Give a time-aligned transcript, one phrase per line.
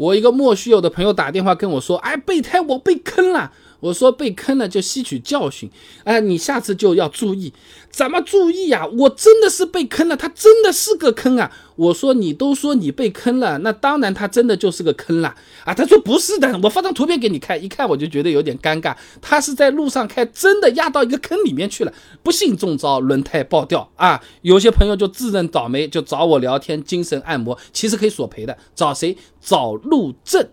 [0.00, 3.52] 我一个莫须有的朋友打电话跟我说，哎，备胎我被坑了。
[3.80, 5.70] 我说被坑了就吸取教训，
[6.04, 7.52] 哎，你下次就要注意，
[7.90, 8.86] 怎么注意呀？
[8.86, 11.50] 我真的是被坑了，他真的是个坑啊！
[11.76, 15.72] 我说你都说你被坑了，那当然他真的就是个坑了啊！
[15.72, 21.92] 他说不是的，我发张图片给你看，一看我就觉得有点尴尬，他是在路上开，真的压到一个坑里面去了，
[22.22, 24.22] 不幸中招，轮胎爆掉啊！
[24.42, 29.16] 有些朋友就自认倒霉，就找我聊天，精神按摩，其实可以索赔的，找谁？
[29.40, 30.46] 找路政。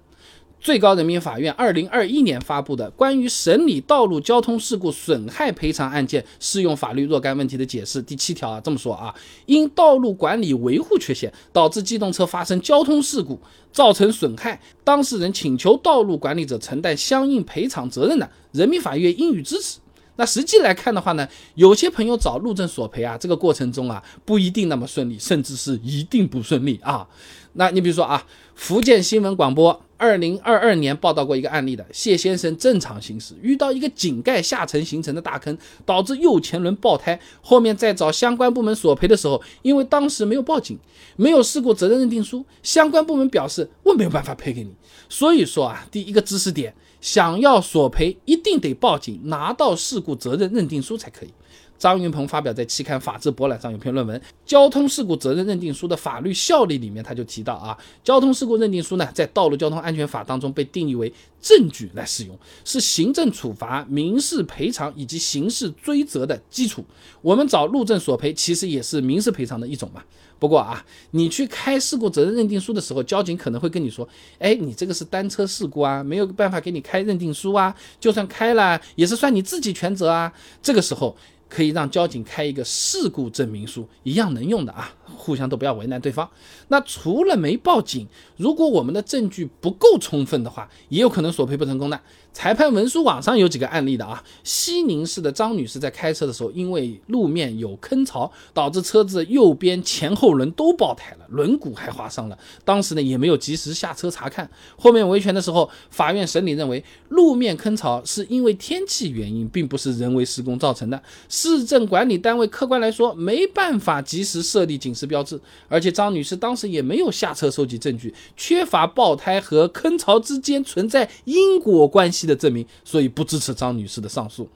[0.59, 9.13] 最高人民法院二零二一年发布的《关于审理道路交通事故损害赔偿案件适用法律若干问题的解释》第七条啊，这么说啊，
[9.45, 13.39] 因道路管理维护缺陷导致机动车发生交通事故，
[13.71, 19.79] 造成损害，当事人请求道路管理者承担相应赔偿责任的，人民法院应予支持。
[20.15, 27.07] 那实际来看的话呢，有些朋友找路政索赔啊，这个过程中啊，不一定那么顺利，甚至是一定不顺利啊。
[27.53, 29.79] 那你比如说啊，福建新闻广播。
[29.97, 37.19] 二零二二年报道过一个案例的谢先生正常行驶，遇到一个井盖下沉形成的大坑，导致右前轮爆胎。
[37.41, 40.77] 后面在找相关部门索赔的时候，因为当时没有报警，
[41.15, 44.71] 没有事故责任认定书，相关部门表示我没有办法赔给你。
[45.09, 51.33] 所以说啊，第一个知识点，想要索赔一定得报警，拿到事故责任认定书才可以。
[51.77, 66.83] 张云鹏发表在期刊《法治博览》上有篇论文《交通事故责任认定书的法律效力》里面，他就提到啊，交通事故认定书呢，在《道路交通安全法》当中被定义为证据来使用，是行政处罚、民事赔偿以及刑事追责的基础。
[67.21, 70.03] 我们找路政索赔，其实也是民事赔偿的一种嘛。
[70.39, 74.07] 不过啊，你去开事故责任认定书的时候，交警可能会跟你说，
[74.39, 80.33] 哎，你这个是单车事故啊，没有办法给你开认定书啊，就算开了，也是算你自己全责啊。
[80.61, 81.15] 这个时候。
[81.49, 86.29] 可以让交警开一个事故证明书，一样能用的啊，互相都不要为难对方。
[86.67, 91.99] 那除了没报警，如果我们的证据不够充分的话，也有可能索赔不成功的。
[92.33, 102.37] 裁判文书网上有几个案例的啊，西宁市的张女士在开车的时候，因为路面有坑槽，导致车子右边前后轮都爆胎了，轮毂还划伤了。
[102.63, 104.47] 当时呢也没有及时下车查看，
[104.77, 111.01] 后面维权的时候，法院审理认为路面坑槽是因为天气原因，并不是人为施工造成的。
[111.27, 122.17] 市政管理单位客观来说没办法及时设立警示标志，而且张女士当时也没有下车收集证据，缺乏爆胎和坑槽之间存在因果关系。
[122.17, 124.49] 的证明，所以不支持张女士的上诉。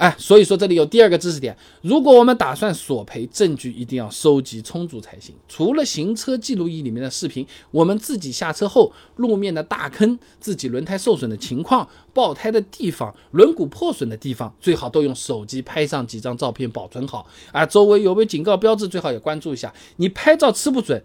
[0.00, 5.34] 哎，所以说这里有第二个知识点：如果我们打算索赔，证据一定要收集充足才行。
[5.46, 17.26] 除了行车记录仪里面的视频，我们自己下车后路面的大坑、自己轮胎受损的情况、爆胎的地方、轮毂破损的地方，最好都用手机拍上几张照片保存好。
[17.52, 19.70] 啊，周围有没有警告标志，最好也关注一下。
[19.96, 21.04] 你拍照吃不准，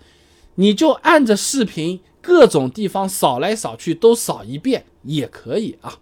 [0.56, 2.00] 你就按着视频。
[2.22, 6.00] 各种地方扫来扫去都扫一遍也可以啊。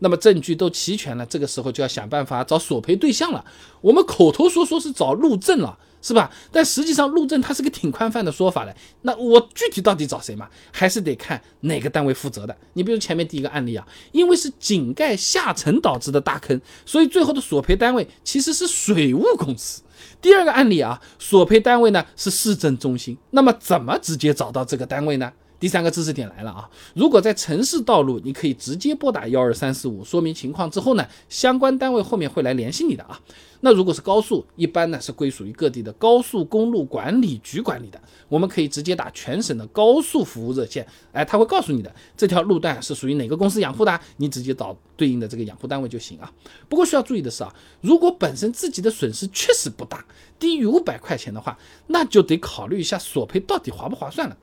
[0.00, 3.44] 那么证据都齐全了，这个时候就要想办法找索赔对象了。
[3.80, 6.30] 我们口头说说是找路政了，是吧？
[6.52, 8.74] 但实际上路政它是个挺宽泛的说法的。
[9.02, 10.48] 那我具体到底找谁嘛？
[10.72, 12.56] 还是得看哪个单位负责的。
[12.74, 19.82] 你比如前面第一个案例啊，因为是井盖下沉导致的大坑，所以最后的索赔单位其实是水务公司。
[20.20, 23.16] 第二个案例啊，索赔单位呢是市政中心。
[23.30, 25.32] 那么怎么直接找到这个单位呢？
[25.60, 26.68] 第三个知识点来了啊！
[26.94, 33.18] 如果在城市道路，你可以直接拨打幺二三四五说明情况之后呢，相关单位后面会来联系你的啊。
[33.60, 37.98] 那如果是高速，一般呢是归属于各地的高速公路管理局管理的，
[38.28, 46.30] 我们可以直接打全省的高速服务热线，哎，他会告诉你的这条路段是属于哪个公司养护的，你直接找对应的这个养护单位就行啊。
[46.68, 50.04] 不过需要注意的是啊，如果本身自己的损失确实不大，
[50.38, 51.56] 低于五百块钱的话，
[51.86, 54.36] 那就得考虑一下索赔到底划不划算了。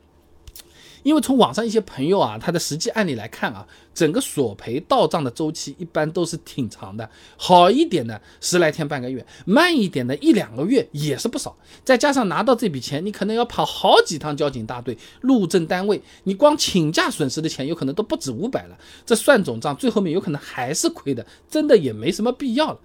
[1.04, 11.56] 因为从网上一些朋友啊，他的实际案例来看啊，整个索赔到账的周期一般都是挺长的，好一点的十来天半个月，慢一点的一两个月也是不少。
[11.84, 18.78] 再加上拿到这笔钱，你可能要跑好几趟交警大队、路政单位，你光请假损失的钱有可能都不止五百了。
[19.06, 22.80] 这算总账，最后面有可能还是亏的，真的也没什么必要了。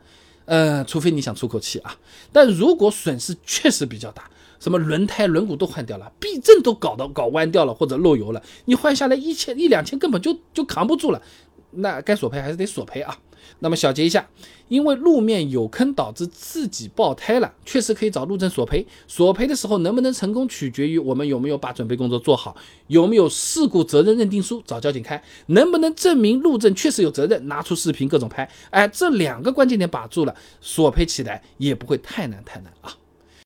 [0.47, 1.97] 呃，除非你想出口气啊。
[2.33, 4.31] 但如果损失确实比较大。
[4.58, 11.23] 什么轮胎、轮毂都换掉了，避震都搞到搞弯掉了或者漏油了，你换下来一千一两千根本就就扛不住了，
[11.73, 13.19] 那该索赔还是得索赔啊。
[13.61, 14.29] 那么小结一下，
[14.67, 18.85] 因为路面有坑导致自己爆胎了，确实可以找路政索赔。
[19.06, 22.56] 索赔的时候能不能成功，取决于我们有没有把准备工作做好，
[22.88, 28.50] 有没有事故责任认定书找交警开，能不能证明路政确实有责任，拿出视频各种拍。
[28.70, 32.93] 哎，这两个关键点把住了，索赔起来也不会太难太难啊。